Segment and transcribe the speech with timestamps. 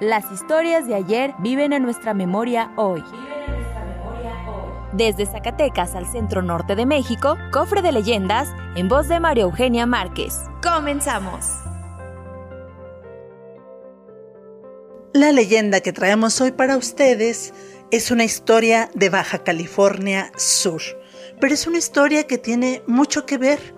[0.00, 3.02] Las historias de ayer viven en nuestra memoria hoy.
[4.92, 9.86] Desde Zacatecas al centro norte de México, Cofre de Leyendas, en voz de María Eugenia
[9.86, 10.34] Márquez.
[10.62, 11.46] ¡Comenzamos!
[15.14, 17.54] La leyenda que traemos hoy para ustedes
[17.90, 20.82] es una historia de Baja California Sur,
[21.40, 23.74] pero es una historia que tiene mucho que ver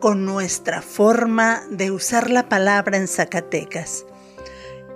[0.00, 4.04] con nuestra forma de usar la palabra en Zacatecas.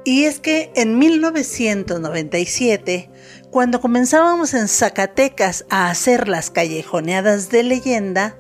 [0.05, 3.09] Y es que en 1997,
[3.51, 8.37] cuando comenzábamos en Zacatecas a hacer las callejoneadas de leyenda,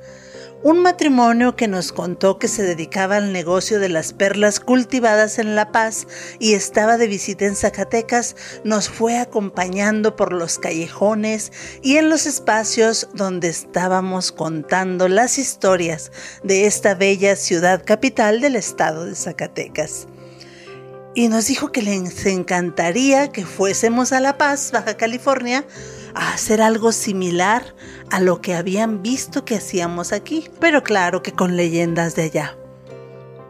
[0.62, 5.56] un matrimonio que nos contó que se dedicaba al negocio de las perlas cultivadas en
[5.56, 6.06] La Paz
[6.38, 12.26] y estaba de visita en Zacatecas nos fue acompañando por los callejones y en los
[12.26, 20.08] espacios donde estábamos contando las historias de esta bella ciudad capital del estado de Zacatecas
[21.14, 25.64] y nos dijo que les encantaría que fuésemos a La Paz, Baja California,
[26.14, 27.74] a hacer algo similar
[28.10, 32.56] a lo que habían visto que hacíamos aquí, pero claro que con leyendas de allá.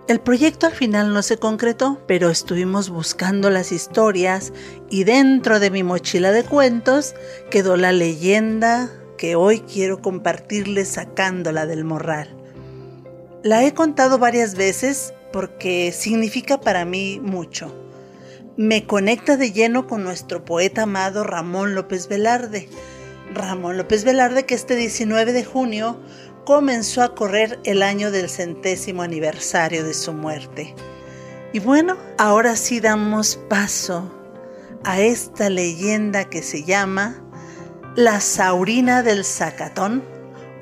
[0.06, 4.52] El proyecto al final no se concretó, pero estuvimos buscando las historias
[4.90, 7.14] y dentro de mi mochila de cuentos
[7.50, 12.36] quedó la leyenda que hoy quiero compartirles sacándola del morral.
[13.42, 17.74] La he contado varias veces porque significa para mí mucho.
[18.56, 22.68] Me conecta de lleno con nuestro poeta amado Ramón López Velarde.
[23.34, 26.00] Ramón López Velarde que este 19 de junio
[26.44, 30.72] comenzó a correr el año del centésimo aniversario de su muerte.
[31.52, 34.14] Y bueno, ahora sí damos paso
[34.84, 37.24] a esta leyenda que se llama
[37.96, 40.04] La Saurina del Zacatón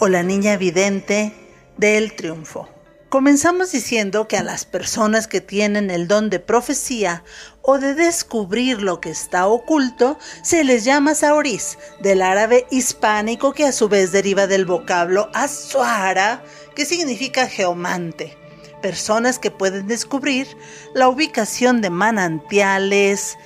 [0.00, 1.34] o la Niña Vidente
[1.76, 2.70] del Triunfo.
[3.12, 7.24] Comenzamos diciendo que a las personas que tienen el don de profecía
[7.60, 13.66] o de descubrir lo que está oculto se les llama saurís, del árabe hispánico que
[13.66, 16.42] a su vez deriva del vocablo azuara,
[16.74, 18.34] que significa geomante.
[18.80, 20.46] Personas que pueden descubrir
[20.94, 23.36] la ubicación de manantiales,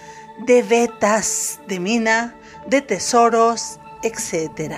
[0.47, 2.37] de vetas de mina,
[2.69, 4.77] de tesoros, etc.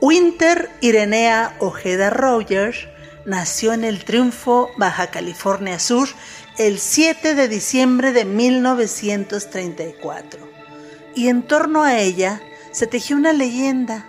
[0.00, 2.88] Winter Irenea Ojeda Rogers
[3.28, 6.08] nació en el Triunfo, Baja California Sur,
[6.56, 10.48] el 7 de diciembre de 1934.
[11.14, 12.40] Y en torno a ella
[12.72, 14.06] se tejió una leyenda,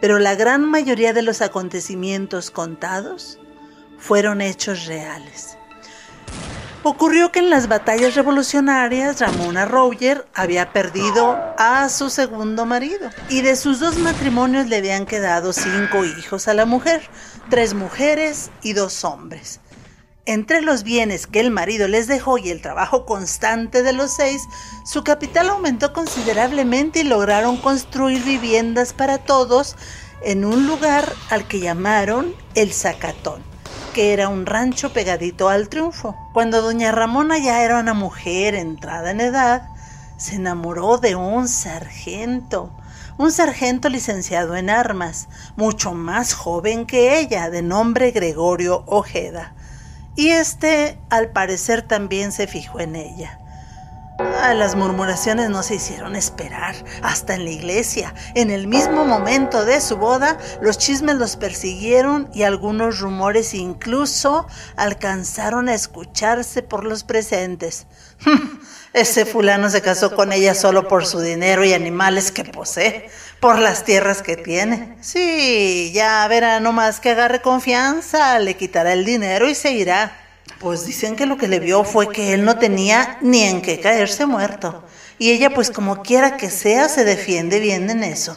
[0.00, 3.40] pero la gran mayoría de los acontecimientos contados
[3.98, 5.58] fueron hechos reales.
[6.84, 13.42] Ocurrió que en las batallas revolucionarias Ramona Roger había perdido a su segundo marido y
[13.42, 17.08] de sus dos matrimonios le habían quedado cinco hijos a la mujer,
[17.50, 19.60] tres mujeres y dos hombres.
[20.26, 24.42] Entre los bienes que el marido les dejó y el trabajo constante de los seis,
[24.84, 29.76] su capital aumentó considerablemente y lograron construir viviendas para todos
[30.24, 33.51] en un lugar al que llamaron el Zacatón
[33.92, 36.16] que era un rancho pegadito al triunfo.
[36.32, 39.68] Cuando doña Ramona ya era una mujer entrada en edad,
[40.16, 42.74] se enamoró de un sargento,
[43.18, 49.54] un sargento licenciado en armas, mucho más joven que ella, de nombre Gregorio Ojeda.
[50.16, 53.41] Y este, al parecer, también se fijó en ella.
[54.40, 58.14] Ah, las murmuraciones no se hicieron esperar, hasta en la iglesia.
[58.34, 64.46] En el mismo momento de su boda, los chismes los persiguieron y algunos rumores incluso
[64.76, 67.86] alcanzaron a escucharse por los presentes.
[68.92, 73.10] Ese fulano se casó con ella solo por su dinero y animales que posee,
[73.40, 74.96] por las tierras que tiene.
[75.00, 80.21] Sí, ya verá nomás que agarre confianza, le quitará el dinero y se irá.
[80.58, 83.80] Pues dicen que lo que le vio fue que él no tenía ni en qué
[83.80, 84.84] caerse muerto.
[85.18, 88.36] Y ella pues como quiera que sea se defiende bien en eso.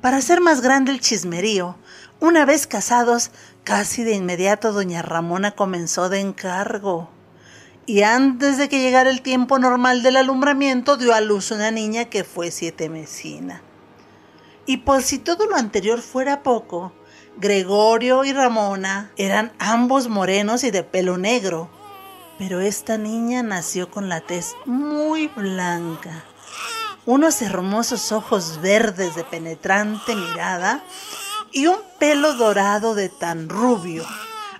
[0.00, 1.76] Para hacer más grande el chismerío,
[2.20, 3.30] una vez casados,
[3.64, 7.10] casi de inmediato doña Ramona comenzó de encargo.
[7.86, 12.06] Y antes de que llegara el tiempo normal del alumbramiento, dio a luz una niña
[12.06, 13.62] que fue siete mesina.
[14.66, 16.92] Y por si todo lo anterior fuera poco,
[17.36, 21.68] Gregorio y Ramona eran ambos morenos y de pelo negro,
[22.38, 26.24] pero esta niña nació con la tez muy blanca,
[27.06, 30.84] unos hermosos ojos verdes de penetrante mirada
[31.52, 34.04] y un pelo dorado de tan rubio.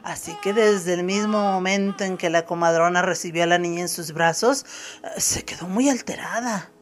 [0.02, 3.88] Así que desde el mismo momento en que la comadrona recibió a la niña en
[3.88, 4.66] sus brazos,
[5.02, 6.73] eh, se quedó muy alterada.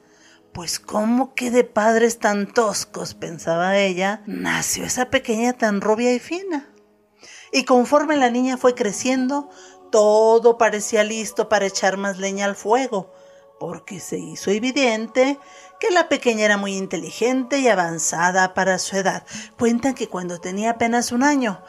[0.52, 6.18] Pues cómo que de padres tan toscos, pensaba ella, nació esa pequeña tan rubia y
[6.18, 6.68] fina.
[7.52, 9.48] Y conforme la niña fue creciendo,
[9.90, 13.14] todo parecía listo para echar más leña al fuego,
[13.58, 15.38] porque se hizo evidente
[15.80, 19.24] que la pequeña era muy inteligente y avanzada para su edad.
[19.58, 21.62] Cuentan que cuando tenía apenas un año,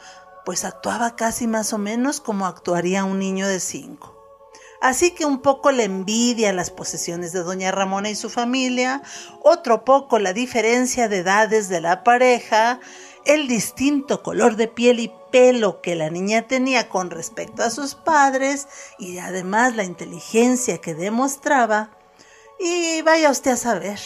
[0.44, 4.13] pues actuaba casi más o menos como actuaría un niño de cinco.
[4.84, 9.00] Así que un poco la envidia las posesiones de doña Ramona y su familia,
[9.40, 12.80] otro poco la diferencia de edades de la pareja,
[13.24, 17.94] el distinto color de piel y pelo que la niña tenía con respecto a sus
[17.94, 21.88] padres y además la inteligencia que demostraba.
[22.60, 23.98] Y vaya usted a saber,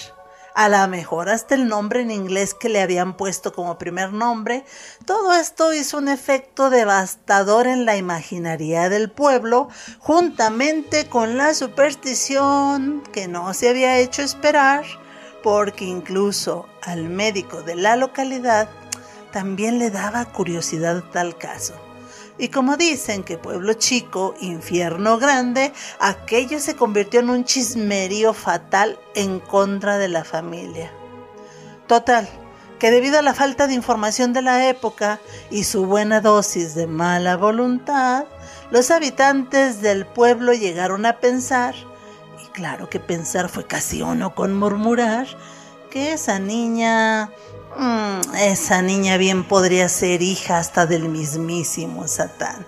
[0.59, 4.65] a lo mejor hasta el nombre en inglés que le habían puesto como primer nombre,
[5.07, 9.69] todo esto hizo un efecto devastador en la imaginaría del pueblo,
[10.01, 14.85] juntamente con la superstición que no se había hecho esperar,
[15.45, 18.69] porque incluso al médico de la localidad
[19.31, 21.88] también le daba curiosidad tal caso.
[22.38, 28.99] Y como dicen que pueblo chico, infierno grande, aquello se convirtió en un chismerío fatal
[29.17, 30.93] en contra de la familia.
[31.88, 32.29] Total,
[32.79, 35.19] que debido a la falta de información de la época
[35.50, 38.26] y su buena dosis de mala voluntad,
[38.70, 41.75] los habitantes del pueblo llegaron a pensar,
[42.44, 45.26] y claro que pensar fue casi uno con murmurar,
[45.88, 47.31] que esa niña
[47.81, 52.67] Mm, esa niña bien podría ser hija hasta del mismísimo Satán.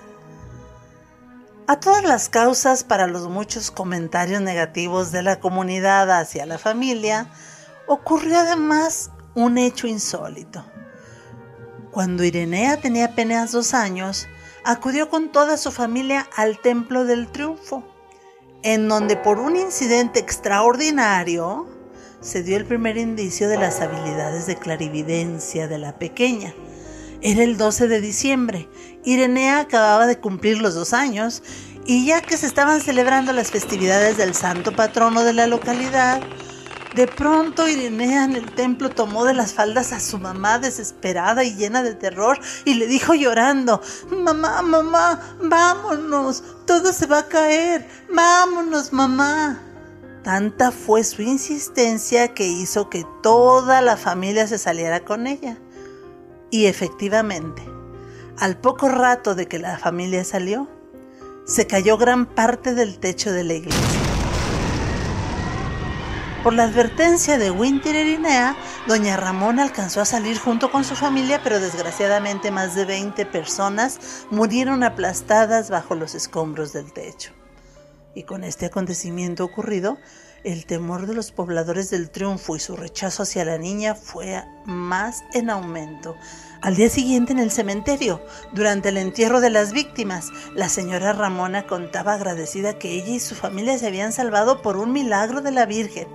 [1.66, 7.26] A todas las causas para los muchos comentarios negativos de la comunidad hacia la familia,
[7.88, 10.64] ocurrió además un hecho insólito.
[11.90, 14.28] Cuando Irenea tenía apenas dos años,
[14.64, 17.82] acudió con toda su familia al Templo del Triunfo,
[18.62, 21.66] en donde por un incidente extraordinario,
[22.20, 26.54] se dio el primer indicio de las habilidades de clarividencia de la pequeña.
[27.22, 28.68] Era el 12 de diciembre.
[29.04, 31.42] Irenea acababa de cumplir los dos años
[31.86, 36.22] y ya que se estaban celebrando las festividades del santo patrono de la localidad,
[36.94, 41.54] de pronto Irenea en el templo tomó de las faldas a su mamá desesperada y
[41.54, 43.80] llena de terror y le dijo llorando,
[44.10, 49.69] Mamá, mamá, vámonos, todo se va a caer, vámonos, mamá.
[50.30, 55.58] Tanta fue su insistencia que hizo que toda la familia se saliera con ella.
[56.52, 57.64] Y efectivamente,
[58.38, 60.68] al poco rato de que la familia salió,
[61.46, 64.00] se cayó gran parte del techo de la iglesia.
[66.44, 68.54] Por la advertencia de Winter Irinea,
[68.86, 73.98] doña Ramona alcanzó a salir junto con su familia, pero desgraciadamente más de 20 personas
[74.30, 77.32] murieron aplastadas bajo los escombros del techo.
[78.14, 79.98] Y con este acontecimiento ocurrido,
[80.42, 85.22] el temor de los pobladores del triunfo y su rechazo hacia la niña fue más
[85.32, 86.16] en aumento.
[86.62, 88.22] Al día siguiente en el cementerio,
[88.52, 93.34] durante el entierro de las víctimas, la señora Ramona contaba agradecida que ella y su
[93.34, 96.08] familia se habían salvado por un milagro de la Virgen.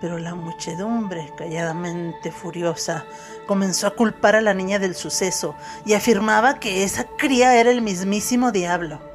[0.00, 3.04] Pero la muchedumbre, calladamente furiosa,
[3.46, 7.82] comenzó a culpar a la niña del suceso y afirmaba que esa cría era el
[7.82, 9.13] mismísimo diablo.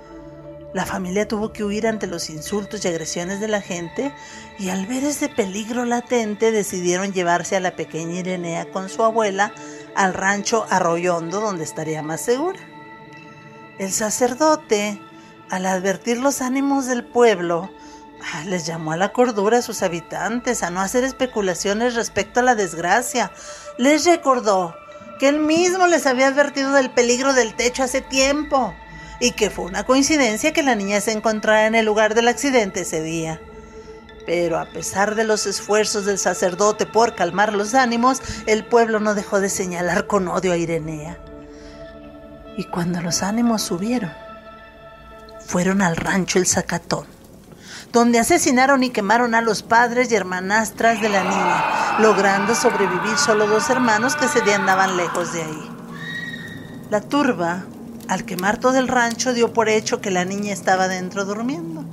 [0.71, 4.13] La familia tuvo que huir ante los insultos y agresiones de la gente
[4.59, 9.51] y al ver ese peligro latente decidieron llevarse a la pequeña Irenea con su abuela
[9.95, 12.59] al rancho Arroyondo donde estaría más segura.
[13.79, 15.01] El sacerdote,
[15.49, 17.71] al advertir los ánimos del pueblo,
[18.31, 22.43] ah, les llamó a la cordura a sus habitantes a no hacer especulaciones respecto a
[22.43, 23.31] la desgracia.
[23.79, 24.75] Les recordó
[25.17, 28.75] que él mismo les había advertido del peligro del techo hace tiempo
[29.19, 32.81] y que fue una coincidencia que la niña se encontrara en el lugar del accidente
[32.81, 33.41] ese día.
[34.25, 39.15] Pero a pesar de los esfuerzos del sacerdote por calmar los ánimos, el pueblo no
[39.15, 41.17] dejó de señalar con odio a Irenea.
[42.57, 44.11] Y cuando los ánimos subieron,
[45.45, 47.07] fueron al rancho El Zacatón,
[47.91, 53.47] donde asesinaron y quemaron a los padres y hermanastras de la niña, logrando sobrevivir solo
[53.47, 55.71] dos hermanos que se andaban lejos de ahí.
[56.91, 57.65] La turba
[58.09, 61.85] al quemar todo el rancho dio por hecho que la niña estaba dentro durmiendo.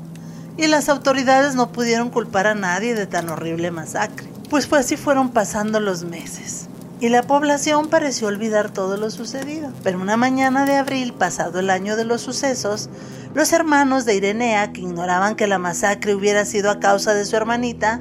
[0.57, 4.27] Y las autoridades no pudieron culpar a nadie de tan horrible masacre.
[4.49, 6.69] Pues fue así fueron pasando los meses.
[6.99, 9.71] y la población pareció olvidar todo lo sucedido.
[9.83, 12.89] Pero una mañana de abril, pasado el año de los sucesos,
[13.35, 17.37] los hermanos de Irenea, que ignoraban que la masacre hubiera sido a causa de su
[17.37, 18.01] hermanita,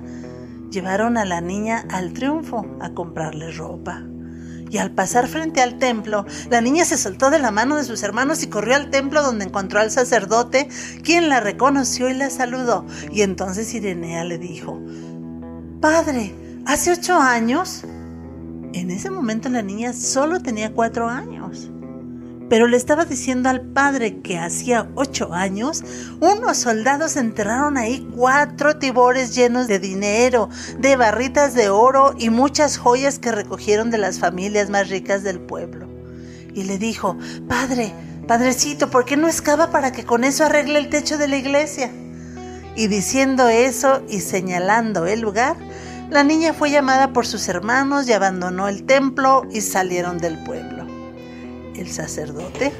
[0.72, 4.03] llevaron a la niña al triunfo a comprarle ropa.
[4.75, 8.03] Y al pasar frente al templo, la niña se soltó de la mano de sus
[8.03, 10.67] hermanos y corrió al templo donde encontró al sacerdote,
[11.01, 12.86] quien la reconoció y la saludó.
[13.10, 14.77] Y entonces Irenea le dijo,
[15.79, 17.86] Padre, hace ocho años
[18.74, 21.72] en ese momento la niña solo tenía cuatro años.
[22.49, 25.83] Pero le estaba diciendo al padre que hacía ocho años
[26.19, 32.77] unos soldados enterraron ahí cuatro tibores llenos de dinero, de barritas de oro y muchas
[32.77, 35.87] joyas que recogieron de las familias más ricas del pueblo.
[36.53, 37.17] Y le dijo,
[37.49, 37.93] Padre,
[38.27, 41.91] Padrecito, ¿por qué no excava para que con eso arregle el techo de la iglesia?
[42.75, 45.55] Y diciendo eso y señalando el lugar,
[46.09, 50.64] la niña fue llamada por sus hermanos y abandonó el templo y salieron del pueblo.
[51.77, 52.72] El sacerdote,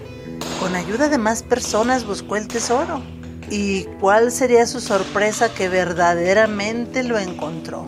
[0.60, 3.02] con ayuda de más personas, buscó el tesoro.
[3.50, 7.86] ¿Y cuál sería su sorpresa que verdaderamente lo encontró?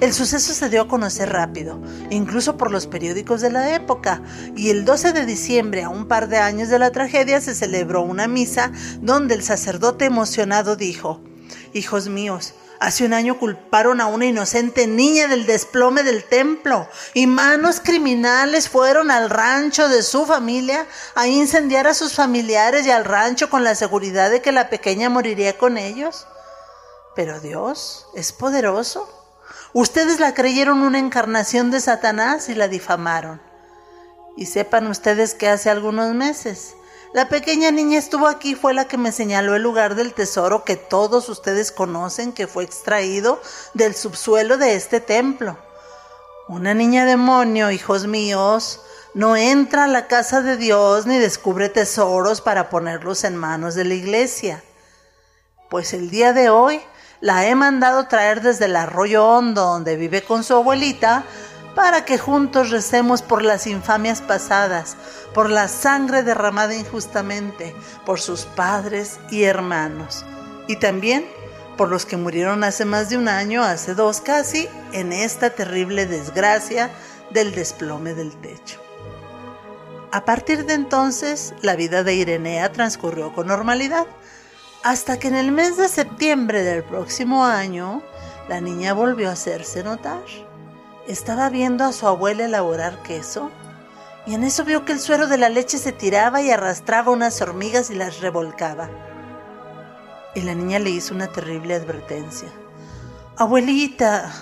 [0.00, 4.22] El suceso se dio a conocer rápido, incluso por los periódicos de la época,
[4.54, 8.02] y el 12 de diciembre, a un par de años de la tragedia, se celebró
[8.02, 11.22] una misa donde el sacerdote emocionado dijo,
[11.72, 17.26] Hijos míos, Hace un año culparon a una inocente niña del desplome del templo y
[17.26, 23.06] manos criminales fueron al rancho de su familia a incendiar a sus familiares y al
[23.06, 26.26] rancho con la seguridad de que la pequeña moriría con ellos.
[27.14, 29.08] Pero Dios es poderoso.
[29.72, 33.40] Ustedes la creyeron una encarnación de Satanás y la difamaron.
[34.36, 36.74] Y sepan ustedes que hace algunos meses
[37.16, 40.76] la pequeña niña estuvo aquí, fue la que me señaló el lugar del tesoro que
[40.76, 43.40] todos ustedes conocen que fue extraído
[43.72, 45.56] del subsuelo de este templo.
[46.46, 48.82] Una niña demonio, hijos míos,
[49.14, 53.84] no entra a la casa de Dios ni descubre tesoros para ponerlos en manos de
[53.84, 54.62] la iglesia.
[55.70, 56.82] Pues el día de hoy
[57.22, 61.24] la he mandado traer desde el arroyo hondo donde vive con su abuelita
[61.76, 64.96] para que juntos recemos por las infamias pasadas,
[65.34, 70.24] por la sangre derramada injustamente, por sus padres y hermanos,
[70.68, 71.26] y también
[71.76, 76.06] por los que murieron hace más de un año, hace dos casi, en esta terrible
[76.06, 76.90] desgracia
[77.30, 78.80] del desplome del techo.
[80.12, 84.06] A partir de entonces, la vida de Irenea transcurrió con normalidad,
[84.82, 88.02] hasta que en el mes de septiembre del próximo año,
[88.48, 90.22] la niña volvió a hacerse notar.
[91.08, 93.52] Estaba viendo a su abuela elaborar queso
[94.26, 97.40] y en eso vio que el suero de la leche se tiraba y arrastraba unas
[97.40, 98.90] hormigas y las revolcaba.
[100.34, 102.48] Y la niña le hizo una terrible advertencia.
[103.36, 104.32] Abuelita,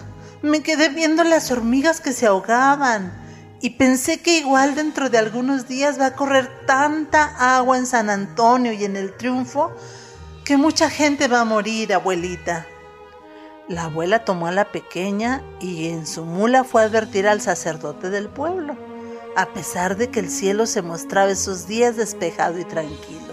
[0.40, 3.12] me quedé viendo las hormigas que se ahogaban
[3.60, 8.08] y pensé que igual dentro de algunos días va a correr tanta agua en San
[8.08, 9.70] Antonio y en el Triunfo
[10.46, 12.66] que mucha gente va a morir, abuelita.
[13.68, 18.10] La abuela tomó a la pequeña y en su mula fue a advertir al sacerdote
[18.10, 18.76] del pueblo,
[19.36, 23.32] a pesar de que el cielo se mostraba esos días despejado y tranquilo.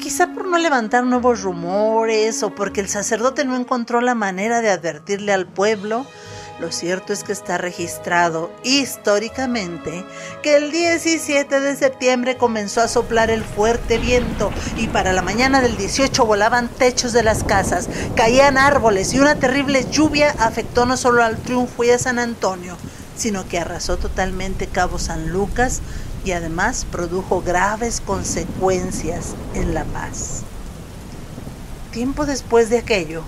[0.00, 4.70] Quizá por no levantar nuevos rumores o porque el sacerdote no encontró la manera de
[4.70, 6.06] advertirle al pueblo,
[6.60, 10.04] lo cierto es que está registrado históricamente
[10.42, 15.60] que el 17 de septiembre comenzó a soplar el fuerte viento y para la mañana
[15.60, 20.96] del 18 volaban techos de las casas, caían árboles y una terrible lluvia afectó no
[20.96, 22.76] solo al Triunfo y a San Antonio,
[23.16, 25.80] sino que arrasó totalmente Cabo San Lucas
[26.24, 30.42] y además produjo graves consecuencias en La Paz.
[31.92, 33.22] Tiempo después de aquello,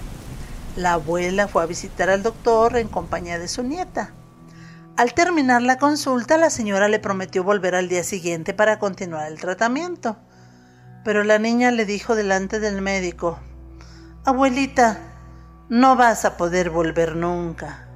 [0.76, 4.12] la abuela fue a visitar al doctor en compañía de su nieta.
[4.96, 9.40] Al terminar la consulta, la señora le prometió volver al día siguiente para continuar el
[9.40, 10.16] tratamiento.
[11.04, 13.38] Pero la niña le dijo delante del médico,
[14.24, 14.98] Abuelita,
[15.70, 17.88] no vas a poder volver nunca.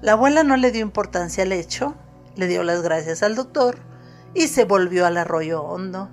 [0.00, 1.96] La abuela no le dio importancia al hecho,
[2.36, 3.78] le dio las gracias al doctor
[4.34, 6.08] y se volvió al arroyo hondo,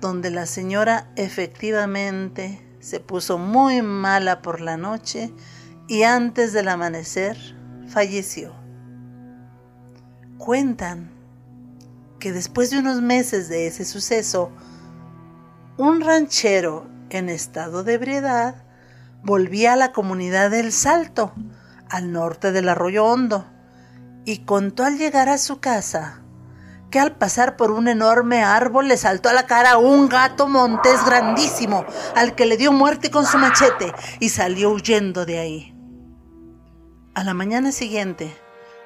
[0.00, 5.32] donde la señora efectivamente se puso muy mala por la noche
[5.86, 7.36] y antes del amanecer
[7.88, 8.54] falleció.
[10.38, 11.10] Cuentan
[12.18, 14.50] que después de unos meses de ese suceso,
[15.76, 18.64] un ranchero en estado de ebriedad
[19.22, 21.32] volvía a la comunidad del Salto,
[21.88, 23.46] al norte del arroyo hondo,
[24.24, 26.19] y contó al llegar a su casa
[26.90, 31.04] que al pasar por un enorme árbol le saltó a la cara un gato montés
[31.04, 31.84] grandísimo,
[32.16, 35.74] al que le dio muerte con su machete y salió huyendo de ahí.
[37.14, 38.36] A la mañana siguiente,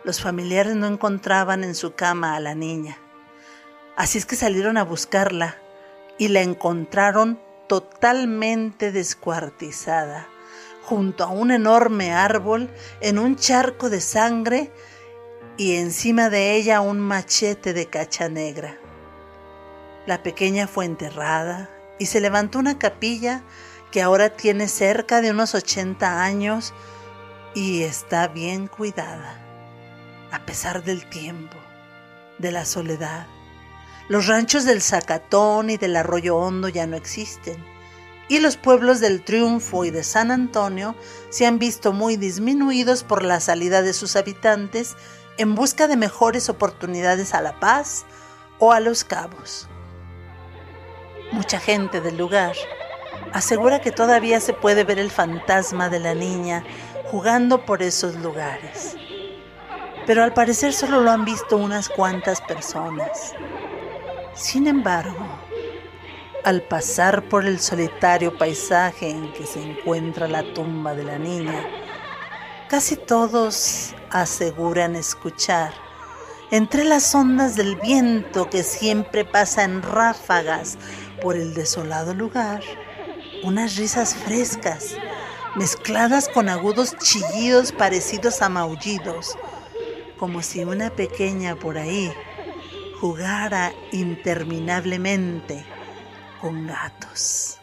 [0.04, 2.98] Los familiares no encontraban en su cama a la niña.
[3.96, 5.56] Así es que salieron a buscarla
[6.18, 10.28] y la encontraron totalmente descuartizada,
[10.82, 12.68] junto a un enorme árbol,
[13.00, 14.70] en un charco de sangre
[15.56, 18.78] y encima de ella un machete de cacha negra.
[20.06, 23.42] La pequeña fue enterrada y se levantó una capilla
[23.90, 26.74] que ahora tiene cerca de unos 80 años
[27.54, 29.40] y está bien cuidada,
[30.32, 31.56] a pesar del tiempo,
[32.38, 33.26] de la soledad.
[34.08, 37.56] Los ranchos del Zacatón y del Arroyo Hondo ya no existen,
[38.28, 40.96] y los pueblos del Triunfo y de San Antonio
[41.30, 44.96] se han visto muy disminuidos por la salida de sus habitantes
[45.38, 48.04] en busca de mejores oportunidades a La Paz
[48.58, 49.68] o a Los Cabos.
[51.32, 52.54] Mucha gente del lugar
[53.32, 56.64] asegura que todavía se puede ver el fantasma de la niña
[57.10, 58.96] jugando por esos lugares.
[60.06, 63.34] Pero al parecer solo lo han visto unas cuantas personas.
[64.34, 65.26] Sin embargo,
[66.44, 71.64] al pasar por el solitario paisaje en que se encuentra la tumba de la niña,
[72.68, 75.74] casi todos aseguran escuchar,
[76.52, 80.78] entre las ondas del viento que siempre pasa en ráfagas
[81.20, 82.62] por el desolado lugar,
[83.42, 84.96] unas risas frescas,
[85.56, 89.36] mezcladas con agudos chillidos parecidos a maullidos,
[90.16, 92.12] como si una pequeña por ahí
[93.00, 95.64] jugara interminablemente
[96.40, 97.58] con gatos.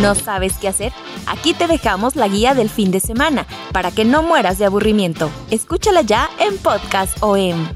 [0.00, 0.92] ¿No sabes qué hacer?
[1.26, 5.28] Aquí te dejamos la guía del fin de semana para que no mueras de aburrimiento.
[5.50, 7.66] Escúchala ya en Podcast OM.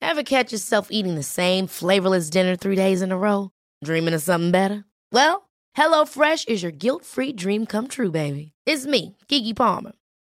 [0.00, 3.50] Ever catch yourself eating the same flavorless dinner three days in a row?
[3.84, 4.84] Dreaming of something better?
[5.12, 5.42] Well,
[5.76, 8.54] HelloFresh is your guilt-free dream come true, baby.
[8.66, 9.92] It's me, Kiki Palmer.